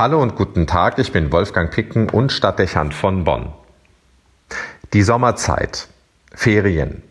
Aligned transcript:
Hallo 0.00 0.22
und 0.22 0.34
guten 0.34 0.66
Tag, 0.66 0.98
ich 0.98 1.12
bin 1.12 1.30
Wolfgang 1.30 1.70
Picken 1.70 2.08
und 2.08 2.32
Stadtdechant 2.32 2.94
von 2.94 3.24
Bonn. 3.24 3.52
Die 4.94 5.02
Sommerzeit, 5.02 5.88
Ferien. 6.34 7.02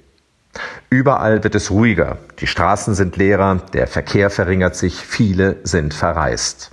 Überall 0.90 1.44
wird 1.44 1.54
es 1.54 1.70
ruhiger, 1.70 2.18
die 2.40 2.48
Straßen 2.48 2.96
sind 2.96 3.16
leerer, 3.16 3.58
der 3.74 3.86
Verkehr 3.86 4.32
verringert 4.32 4.76
sich, 4.76 4.96
viele 4.96 5.58
sind 5.62 5.94
verreist. 5.94 6.72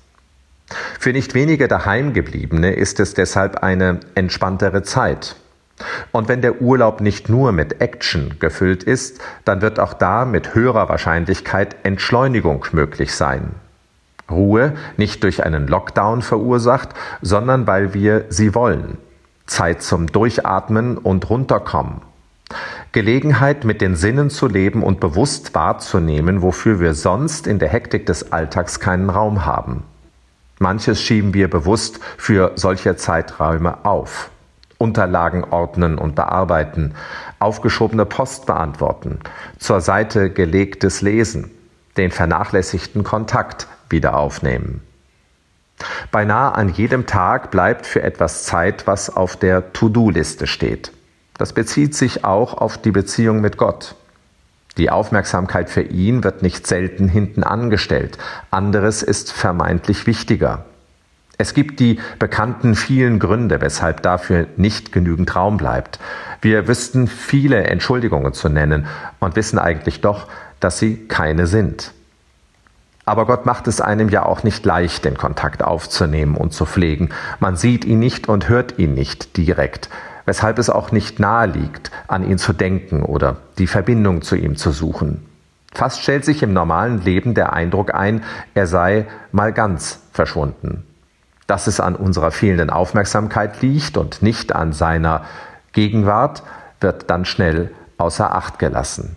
Für 0.99 1.13
nicht 1.13 1.35
wenige 1.35 1.69
Daheimgebliebene 1.69 2.73
ist 2.73 2.99
es 2.99 3.13
deshalb 3.13 3.59
eine 3.59 4.01
entspanntere 4.15 4.83
Zeit. 4.83 5.37
Und 6.13 6.29
wenn 6.29 6.41
der 6.41 6.63
Urlaub 6.63 7.03
nicht 7.03 7.29
nur 7.29 7.53
mit 7.53 7.83
Action 7.83 8.37
gefüllt 8.41 8.85
ist, 8.85 9.21
dann 9.45 9.61
wird 9.61 9.79
auch 9.79 9.93
da 9.93 10.25
mit 10.25 10.55
höherer 10.55 10.89
Wahrscheinlichkeit 10.89 11.77
Entschleunigung 11.83 12.65
möglich 12.73 13.15
sein. 13.15 13.57
Ruhe 14.31 14.75
nicht 14.97 15.23
durch 15.23 15.45
einen 15.45 15.67
Lockdown 15.67 16.23
verursacht, 16.23 16.91
sondern 17.23 17.67
weil 17.67 17.95
wir 17.95 18.25
sie 18.29 18.55
wollen. 18.55 18.99
Zeit 19.47 19.83
zum 19.83 20.09
Durchatmen 20.09 20.99
und 20.99 21.31
runterkommen. 21.31 22.03
Gelegenheit, 22.93 23.65
mit 23.65 23.81
den 23.81 23.97
Sinnen 23.97 24.31
zu 24.31 24.47
leben 24.47 24.83
und 24.83 25.01
bewusst 25.01 25.55
wahrzunehmen, 25.55 26.43
wofür 26.43 26.81
wir 26.81 26.95
sonst 26.95 27.47
in 27.47 27.59
der 27.59 27.69
Hektik 27.69 28.07
des 28.07 28.33
Alltags 28.33 28.81
keinen 28.81 29.11
Raum 29.11 29.45
haben. 29.45 29.83
Manches 30.59 31.03
schieben 31.03 31.35
wir 31.35 31.51
bewusst 31.51 32.01
für 32.17 32.53
solche 32.55 32.97
Zeiträume 32.97 33.85
auf. 33.85 34.31
Unterlagen 34.79 35.45
ordnen 35.45 35.99
und 35.99 36.15
bearbeiten, 36.15 36.95
aufgeschobene 37.39 38.07
Post 38.07 38.47
beantworten, 38.47 39.19
zur 39.59 39.81
Seite 39.81 40.31
gelegtes 40.31 41.03
Lesen, 41.03 41.51
den 41.97 42.11
vernachlässigten 42.11 43.05
Kontakt 43.05 43.69
wieder 43.91 44.17
aufnehmen. 44.17 44.83
Beinahe 46.11 46.55
an 46.55 46.69
jedem 46.71 47.07
Tag 47.07 47.51
bleibt 47.51 47.87
für 47.87 48.03
etwas 48.03 48.45
Zeit, 48.45 48.87
was 48.87 49.15
auf 49.15 49.37
der 49.37 49.73
To-Do-Liste 49.73 50.47
steht. 50.47 50.93
Das 51.37 51.53
bezieht 51.53 51.95
sich 51.95 52.25
auch 52.25 52.55
auf 52.55 52.79
die 52.79 52.93
Beziehung 52.93 53.41
mit 53.41 53.59
Gott. 53.59 53.95
Die 54.79 54.91
Aufmerksamkeit 54.91 55.71
für 55.71 55.83
ihn 55.83 56.25
wird 56.25 56.43
nicht 56.43 56.67
selten 56.67 57.09
hinten 57.09 57.43
angestellt. 57.43 58.19
Anderes 58.51 59.03
ist 59.03 59.33
vermeintlich 59.33 60.07
wichtiger. 60.07 60.65
Es 61.39 61.53
gibt 61.53 61.81
die 61.81 61.99
bekannten 62.19 62.75
vielen 62.75 63.19
Gründe, 63.19 63.61
weshalb 63.61 64.03
dafür 64.03 64.47
nicht 64.57 64.93
genügend 64.93 65.35
Raum 65.37 65.59
bleibt. 65.59 65.99
Wir 66.41 66.69
wüssten 66.69 67.09
viele 67.09 67.65
Entschuldigungen 67.65 68.33
zu 68.33 68.49
nennen 68.49 68.87
und 69.21 69.37
wissen 69.37 69.59
eigentlich 69.59 70.01
doch, 70.01 70.29
dass 70.61 70.79
sie 70.79 71.07
keine 71.09 71.47
sind. 71.47 71.93
Aber 73.09 73.25
Gott 73.25 73.47
macht 73.47 73.69
es 73.69 73.81
einem 73.81 74.09
ja 74.09 74.27
auch 74.27 74.43
nicht 74.43 74.67
leicht, 74.67 75.05
den 75.05 75.17
Kontakt 75.17 75.63
aufzunehmen 75.63 76.37
und 76.37 76.53
zu 76.53 76.67
pflegen. 76.67 77.11
Man 77.39 77.55
sieht 77.55 77.85
ihn 77.85 78.01
nicht 78.01 78.29
und 78.29 78.49
hört 78.49 78.81
ihn 78.81 78.95
nicht 78.95 79.37
direkt, 79.37 79.89
weshalb 80.25 80.59
es 80.59 80.69
auch 80.69 80.91
nicht 80.91 81.21
nahe 81.21 81.47
liegt, 81.47 81.93
an 82.09 82.29
ihn 82.29 82.37
zu 82.37 82.53
denken 82.53 83.05
oder 83.05 83.37
die 83.59 83.69
Verbindung 83.69 84.23
zu 84.23 84.35
ihm 84.35 84.57
zu 84.57 84.73
suchen. 84.73 85.25
Fast 85.73 86.03
stellt 86.03 86.25
sich 86.25 86.43
im 86.43 86.53
normalen 86.53 87.01
Leben 87.01 87.35
der 87.35 87.53
Eindruck 87.53 87.95
ein, 87.95 88.25
er 88.55 88.67
sei 88.67 89.07
mal 89.31 89.53
ganz 89.53 90.01
verschwunden. 90.13 90.85
Dass 91.47 91.69
es 91.69 91.79
an 91.79 91.95
unserer 91.95 92.33
fehlenden 92.33 92.71
Aufmerksamkeit 92.71 93.63
liegt 93.63 93.97
und 93.97 94.21
nicht 94.21 94.53
an 94.53 94.73
seiner 94.73 95.25
Gegenwart, 95.73 96.43
wird 96.81 97.09
dann 97.09 97.25
schnell 97.25 97.71
außer 97.99 98.35
Acht 98.35 98.59
gelassen. 98.59 99.17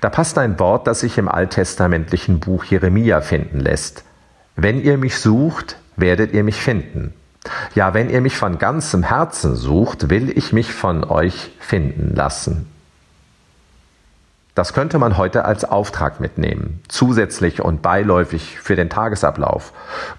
Da 0.00 0.10
passt 0.10 0.38
ein 0.38 0.58
Wort, 0.58 0.86
das 0.86 1.00
sich 1.00 1.18
im 1.18 1.28
alttestamentlichen 1.28 2.40
Buch 2.40 2.64
Jeremia 2.64 3.20
finden 3.20 3.60
lässt. 3.60 4.04
Wenn 4.56 4.82
ihr 4.82 4.98
mich 4.98 5.18
sucht, 5.18 5.76
werdet 5.96 6.32
ihr 6.32 6.44
mich 6.44 6.56
finden. 6.56 7.12
Ja, 7.74 7.94
wenn 7.94 8.10
ihr 8.10 8.20
mich 8.20 8.36
von 8.36 8.58
ganzem 8.58 9.02
Herzen 9.02 9.54
sucht, 9.54 10.08
will 10.10 10.30
ich 10.36 10.52
mich 10.52 10.72
von 10.72 11.04
euch 11.04 11.52
finden 11.60 12.14
lassen. 12.14 12.66
Das 14.54 14.72
könnte 14.72 15.00
man 15.00 15.16
heute 15.16 15.44
als 15.44 15.64
Auftrag 15.64 16.20
mitnehmen, 16.20 16.80
zusätzlich 16.86 17.60
und 17.60 17.82
beiläufig 17.82 18.60
für 18.60 18.76
den 18.76 18.88
Tagesablauf 18.88 19.72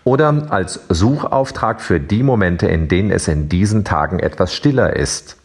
oder 0.04 0.48
als 0.50 0.82
Suchauftrag 0.90 1.80
für 1.80 2.02
die 2.02 2.22
Momente, 2.22 2.68
in 2.68 2.90
denen 2.90 3.12
es 3.12 3.30
in 3.30 3.48
diesen 3.48 3.86
Tagen 3.86 4.20
etwas 4.20 4.54
stiller 4.54 4.94
ist. 4.94 5.38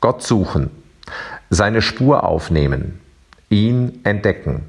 Gott 0.00 0.22
suchen, 0.22 0.70
seine 1.48 1.80
Spur 1.80 2.24
aufnehmen, 2.24 3.00
ihn 3.50 4.00
entdecken. 4.04 4.62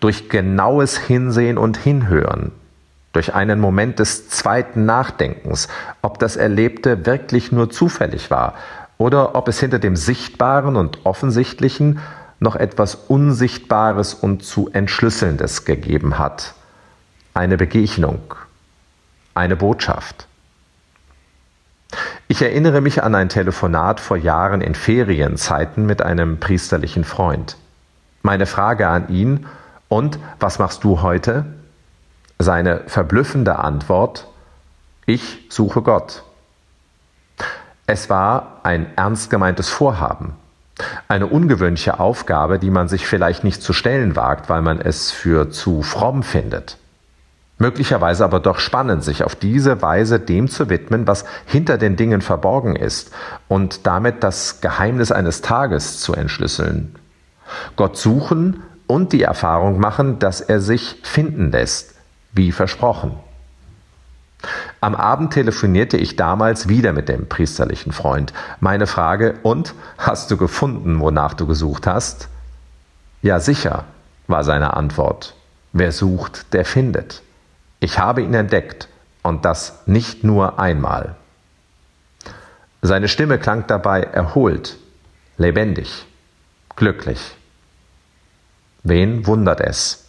Durch 0.00 0.28
genaues 0.28 0.98
Hinsehen 0.98 1.58
und 1.58 1.76
Hinhören, 1.76 2.52
durch 3.12 3.34
einen 3.34 3.60
Moment 3.60 3.98
des 3.98 4.28
zweiten 4.28 4.84
Nachdenkens, 4.84 5.68
ob 6.02 6.18
das 6.18 6.36
Erlebte 6.36 7.06
wirklich 7.06 7.52
nur 7.52 7.70
zufällig 7.70 8.30
war 8.30 8.54
oder 8.98 9.34
ob 9.34 9.48
es 9.48 9.60
hinter 9.60 9.78
dem 9.78 9.96
Sichtbaren 9.96 10.76
und 10.76 11.04
Offensichtlichen 11.04 12.00
noch 12.40 12.56
etwas 12.56 12.94
Unsichtbares 12.94 14.14
und 14.14 14.44
zu 14.44 14.70
Entschlüsselndes 14.72 15.64
gegeben 15.64 16.18
hat. 16.18 16.54
Eine 17.32 17.56
Begegnung, 17.56 18.34
eine 19.34 19.56
Botschaft. 19.56 20.26
Ich 22.26 22.42
erinnere 22.42 22.80
mich 22.80 23.02
an 23.02 23.14
ein 23.14 23.28
Telefonat 23.28 24.00
vor 24.00 24.16
Jahren 24.16 24.60
in 24.60 24.74
Ferienzeiten 24.74 25.86
mit 25.86 26.02
einem 26.02 26.40
priesterlichen 26.40 27.04
Freund. 27.04 27.56
Meine 28.26 28.46
Frage 28.46 28.88
an 28.88 29.10
ihn, 29.10 29.44
und 29.90 30.18
was 30.40 30.58
machst 30.58 30.82
du 30.82 31.02
heute? 31.02 31.44
Seine 32.38 32.80
verblüffende 32.86 33.58
Antwort, 33.58 34.28
ich 35.04 35.46
suche 35.50 35.82
Gott. 35.82 36.22
Es 37.86 38.08
war 38.08 38.60
ein 38.62 38.86
ernst 38.96 39.28
gemeintes 39.28 39.68
Vorhaben, 39.68 40.32
eine 41.06 41.26
ungewöhnliche 41.26 42.00
Aufgabe, 42.00 42.58
die 42.58 42.70
man 42.70 42.88
sich 42.88 43.06
vielleicht 43.06 43.44
nicht 43.44 43.62
zu 43.62 43.74
stellen 43.74 44.16
wagt, 44.16 44.48
weil 44.48 44.62
man 44.62 44.80
es 44.80 45.10
für 45.10 45.50
zu 45.50 45.82
fromm 45.82 46.22
findet. 46.22 46.78
Möglicherweise 47.58 48.24
aber 48.24 48.40
doch 48.40 48.58
spannend, 48.58 49.04
sich 49.04 49.22
auf 49.22 49.36
diese 49.36 49.82
Weise 49.82 50.18
dem 50.18 50.48
zu 50.48 50.70
widmen, 50.70 51.06
was 51.06 51.26
hinter 51.44 51.76
den 51.76 51.96
Dingen 51.96 52.22
verborgen 52.22 52.74
ist 52.74 53.12
und 53.48 53.86
damit 53.86 54.24
das 54.24 54.62
Geheimnis 54.62 55.12
eines 55.12 55.42
Tages 55.42 56.00
zu 56.00 56.14
entschlüsseln. 56.14 56.94
Gott 57.76 57.96
suchen 57.96 58.62
und 58.86 59.12
die 59.12 59.22
Erfahrung 59.22 59.78
machen, 59.78 60.18
dass 60.18 60.40
er 60.40 60.60
sich 60.60 60.96
finden 61.02 61.50
lässt, 61.50 61.94
wie 62.32 62.52
versprochen. 62.52 63.12
Am 64.80 64.94
Abend 64.94 65.32
telefonierte 65.32 65.96
ich 65.96 66.16
damals 66.16 66.68
wieder 66.68 66.92
mit 66.92 67.08
dem 67.08 67.28
priesterlichen 67.28 67.92
Freund. 67.92 68.34
Meine 68.60 68.86
Frage, 68.86 69.36
und 69.42 69.74
hast 69.96 70.30
du 70.30 70.36
gefunden, 70.36 71.00
wonach 71.00 71.34
du 71.34 71.46
gesucht 71.46 71.86
hast? 71.86 72.28
Ja, 73.22 73.40
sicher, 73.40 73.84
war 74.26 74.44
seine 74.44 74.74
Antwort. 74.74 75.34
Wer 75.72 75.92
sucht, 75.92 76.52
der 76.52 76.66
findet. 76.66 77.22
Ich 77.80 77.98
habe 77.98 78.22
ihn 78.22 78.34
entdeckt, 78.34 78.88
und 79.22 79.46
das 79.46 79.80
nicht 79.86 80.22
nur 80.22 80.58
einmal. 80.58 81.16
Seine 82.82 83.08
Stimme 83.08 83.38
klang 83.38 83.66
dabei 83.66 84.02
erholt, 84.02 84.76
lebendig 85.38 86.06
glücklich. 86.76 87.34
Wen 88.84 89.26
wundert 89.26 89.60
es? 89.60 90.04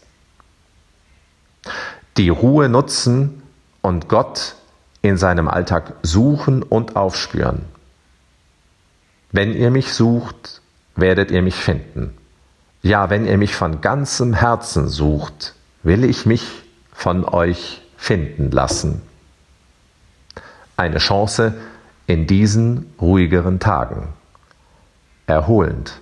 Die 2.18 2.30
Ruhe 2.30 2.70
nutzen 2.70 3.42
und 3.82 4.10
Gott 4.10 4.56
in 5.02 5.18
seinem 5.18 5.48
Alltag 5.48 5.94
suchen 6.04 6.62
und 6.62 6.96
aufspüren. 6.96 7.64
Wenn 9.32 9.54
ihr 9.54 9.72
mich 9.72 9.94
sucht, 9.94 10.62
werdet 10.96 11.32
ihr 11.32 11.42
mich 11.42 11.56
finden. 11.56 12.18
Ja, 12.82 13.10
wenn 13.10 13.26
ihr 13.26 13.38
mich 13.38 13.56
von 13.56 13.82
ganzem 13.82 14.34
Herzen 14.34 14.88
sucht, 14.88 15.56
will 15.84 16.04
ich 16.04 16.26
mich 16.26 16.46
von 16.94 17.26
euch 17.26 17.82
finden 17.98 18.52
lassen. 18.52 19.02
Eine 20.78 20.98
Chance 20.98 21.54
in 22.08 22.28
diesen 22.28 22.94
ruhigeren 23.00 23.60
Tagen. 23.60 24.10
Erholend. 25.28 26.02